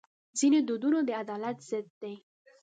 ځینې 0.39 0.59
دودونه 0.67 0.99
د 1.07 1.09
عدالت 1.21 1.57
ضد 1.69 1.87
دي. 2.01 2.15